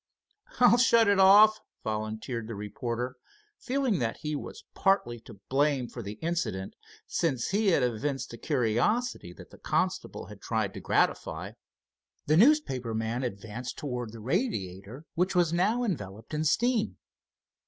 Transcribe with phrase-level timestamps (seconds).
[0.59, 3.17] "I'll shut it off," volunteered the reporter,
[3.59, 6.73] feeling that he was partly to blame for the incident,
[7.05, 11.51] since he had evinced a curiosity that the constable had tried to gratify.
[12.25, 16.97] The newspaper man advanced toward the radiator, which was now enveloped in steam.